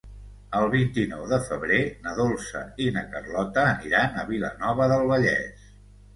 [0.59, 5.71] El vint-i-nou de febrer na Dolça i na Carlota aniran a Vilanova del Vallès.